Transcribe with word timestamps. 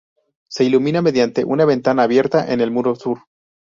Se 0.49 0.63
ilumina 0.63 1.03
mediante 1.03 1.45
una 1.45 1.63
ventana 1.63 2.01
abierta 2.01 2.51
en 2.51 2.59
el 2.59 2.71
muro 2.71 2.95
sur. 2.95 3.19